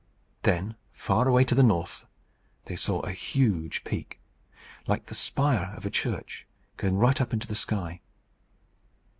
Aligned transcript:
Then, 0.41 0.77
far 0.93 1.27
away 1.27 1.43
to 1.43 1.53
the 1.53 1.61
north, 1.61 2.07
they 2.65 2.75
saw 2.75 3.01
a 3.01 3.11
huge 3.11 3.83
peak, 3.83 4.19
like 4.87 5.05
the 5.05 5.13
spire 5.13 5.75
of 5.77 5.85
a 5.85 5.91
church, 5.91 6.47
going 6.75 6.97
right 6.97 7.21
up 7.21 7.33
into 7.33 7.45
the 7.45 7.53
sky. 7.53 8.01